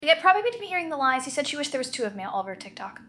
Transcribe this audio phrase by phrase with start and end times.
[0.00, 1.24] Yeah, probably to be hearing the lines.
[1.24, 3.00] He said she wished there was two of me all over TikTok.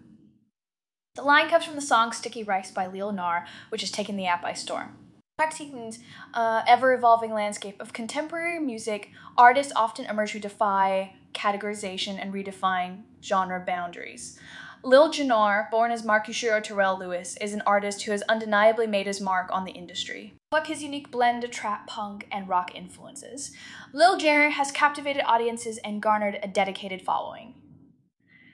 [1.16, 4.25] The line comes from the song Sticky Rice by Lil Gnar, which has taken the
[4.25, 4.97] app by storm.
[5.38, 6.00] Practicing's
[6.33, 13.03] uh, ever evolving landscape of contemporary music, artists often emerge who defy categorization and redefine
[13.23, 14.39] genre boundaries.
[14.81, 19.19] Lil Jannar, born as Marcushiro Terrell Lewis, is an artist who has undeniably made his
[19.19, 20.34] mark on the industry.
[20.53, 23.51] Like his unique blend of trap, punk, and rock influences,
[23.91, 27.56] Lil Jannar has captivated audiences and garnered a dedicated following.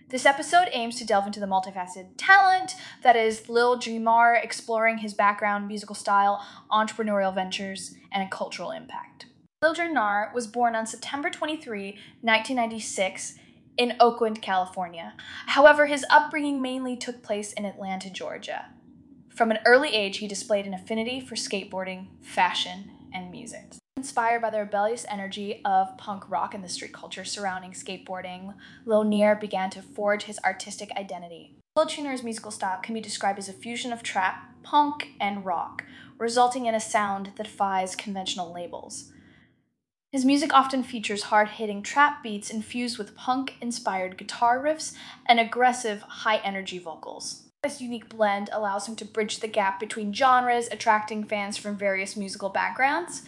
[0.09, 5.14] This episode aims to delve into the multifaceted talent that is Lil Jamar, exploring his
[5.14, 9.28] background, musical style, entrepreneurial ventures, and cultural impact.
[9.62, 11.91] Lil Jannar was born on September 23,
[12.22, 13.35] 1996,
[13.78, 15.13] in Oakland, California.
[15.47, 18.68] However, his upbringing mainly took place in Atlanta, Georgia.
[19.30, 23.74] From an early age, he displayed an affinity for skateboarding, fashion, and music.
[23.97, 28.53] Inspired by the rebellious energy of punk rock and the street culture surrounding skateboarding,
[28.85, 31.56] Lil Gnar began to forge his artistic identity.
[31.75, 35.84] Lil Tuner's musical style can be described as a fusion of trap, punk, and rock,
[36.18, 39.12] resulting in a sound that defies conventional labels.
[40.16, 44.94] His music often features hard hitting trap beats infused with punk inspired guitar riffs
[45.26, 47.50] and aggressive, high energy vocals.
[47.64, 52.16] This unique blend allows him to bridge the gap between genres, attracting fans from various
[52.16, 53.23] musical backgrounds.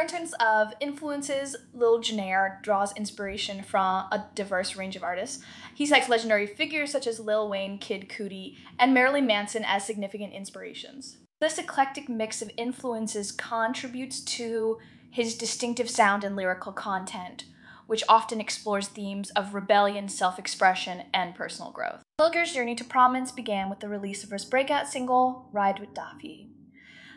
[0.00, 5.42] In terms of influences, Lil Jannar draws inspiration from a diverse range of artists.
[5.74, 10.32] He cites legendary figures such as Lil Wayne, Kid Cudi, and Marilyn Manson as significant
[10.32, 11.16] inspirations.
[11.40, 14.78] This eclectic mix of influences contributes to
[15.10, 17.44] his distinctive sound and lyrical content,
[17.86, 22.02] which often explores themes of rebellion, self expression, and personal growth.
[22.20, 26.50] Pilger's journey to prominence began with the release of his breakout single, Ride with Daffy.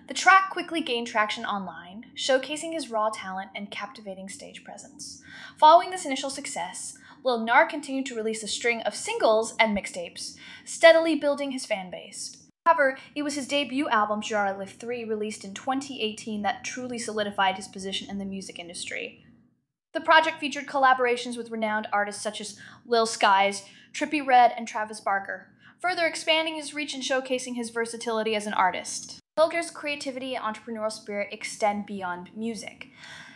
[0.07, 5.21] The track quickly gained traction online, showcasing his raw talent and captivating stage presence.
[5.57, 10.35] Following this initial success, Lil Gnar continued to release a string of singles and mixtapes,
[10.65, 12.40] steadily building his fan base.
[12.65, 17.55] However, it was his debut album, Genre Live 3, released in 2018, that truly solidified
[17.55, 19.25] his position in the music industry.
[19.93, 23.63] The project featured collaborations with renowned artists such as Lil Skies,
[23.93, 25.47] Trippie Redd, and Travis Barker,
[25.79, 29.19] further expanding his reach and showcasing his versatility as an artist.
[29.35, 32.89] Pilger's creativity and entrepreneurial spirit extend beyond music.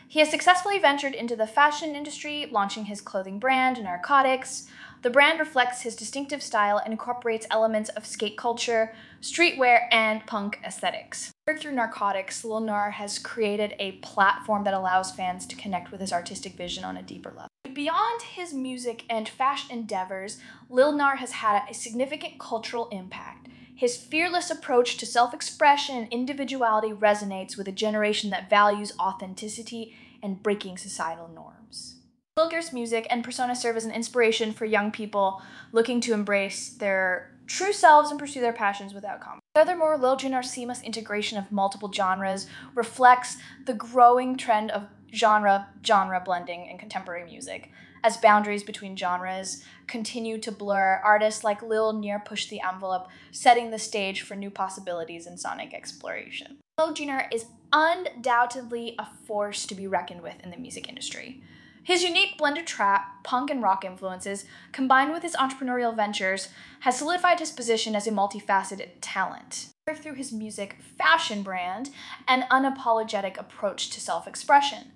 [0.08, 4.68] He has successfully ventured into the fashion industry, launching his clothing brand, Narcotics.
[5.02, 10.60] The brand reflects his distinctive style and incorporates elements of skate culture, streetwear, and punk
[10.64, 11.32] aesthetics.
[11.60, 16.14] Through Narcotics, Lil Gnar has created a platform that allows fans to connect with his
[16.14, 17.50] artistic vision on a deeper level.
[17.74, 23.48] Beyond his music and fashion endeavors, Lil Gnar has had a significant cultural impact.
[23.76, 29.96] His fearless approach to self expression and individuality resonates with a generation that values authenticity
[30.24, 31.98] and breaking societal norms.
[32.38, 35.42] Pilger's music and persona serve as an inspiration for young people
[35.72, 39.42] looking to embrace their true selves and pursue their passions without compromise.
[39.56, 46.68] Furthermore, Lil seamless integration of multiple genres reflects the growing trend of genre genre blending
[46.68, 47.72] in contemporary music.
[48.06, 53.72] As boundaries between genres continue to blur, artists like Lil Gnar push the envelope, setting
[53.72, 56.58] the stage for new possibilities in sonic exploration.
[56.78, 61.42] Lil Junar is undoubtedly a force to be reckoned with in the music industry.
[61.82, 66.50] His unique blend of trap, punk, and rock influences, combined with his entrepreneurial ventures,
[66.82, 69.70] has solidified his position as a multifaceted talent.
[69.92, 71.90] Through his music, fashion brand,
[72.28, 74.92] and unapologetic approach to self expression,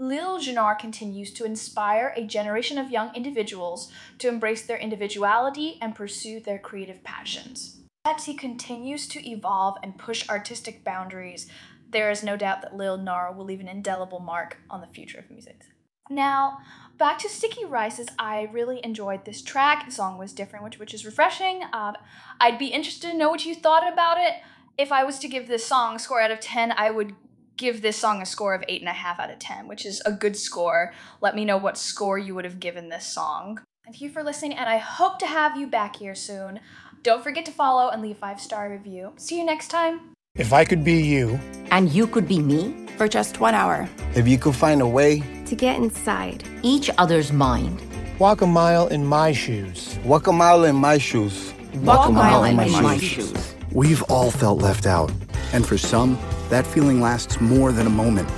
[0.00, 5.94] Lil Junar continues to inspire a generation of young individuals to embrace their individuality and
[5.94, 7.78] pursue their creative passions.
[8.04, 11.48] As he continues to evolve and push artistic boundaries,
[11.90, 15.18] there is no doubt that Lil Gnar will leave an indelible mark on the future
[15.18, 15.62] of music.
[16.08, 16.58] Now,
[16.96, 19.84] back to Sticky Rices, I really enjoyed this track.
[19.84, 21.64] The song was different, which, which is refreshing.
[21.72, 21.94] Uh,
[22.40, 24.34] I'd be interested to know what you thought about it.
[24.78, 27.14] If I was to give this song a score out of 10, I would
[27.58, 30.94] give this song a score of 8.5 out of 10, which is a good score.
[31.20, 33.60] Let me know what score you would have given this song.
[33.84, 36.60] Thank you for listening, and I hope to have you back here soon.
[37.02, 39.12] Don't forget to follow and leave a five star review.
[39.16, 40.12] See you next time.
[40.36, 41.38] If I could be you,
[41.70, 45.22] and you could be me for just one hour, if you could find a way
[45.46, 47.82] to get inside each other's mind,
[48.18, 52.12] walk a mile in my shoes, walk a mile in my shoes, walk, walk a
[52.12, 53.30] mile, mile in, my, my shoes.
[53.30, 53.54] shoes.
[53.72, 55.10] We've all felt left out,
[55.52, 56.18] and for some,
[56.48, 58.28] that feeling lasts more than a moment.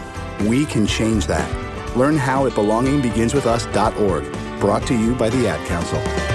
[0.42, 1.96] We can change that.
[1.96, 4.60] Learn how at belongingbeginswithus.org.
[4.60, 6.29] Brought to you by the Ad Council.